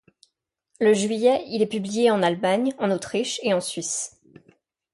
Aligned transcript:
Le 0.79 0.95
juillet, 0.95 1.43
il 1.49 1.61
est 1.61 1.67
publié 1.67 2.09
en 2.09 2.23
Allemagne, 2.23 2.73
en 2.79 2.89
Autriche, 2.89 3.39
et 3.43 3.53
en 3.53 3.61
Suisse. 3.61 4.19